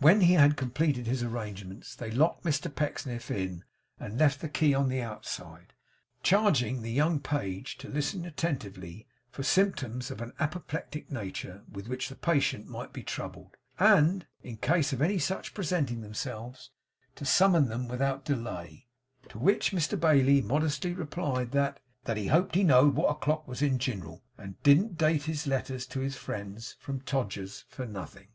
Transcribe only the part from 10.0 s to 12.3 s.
of an apoplectic nature, with which the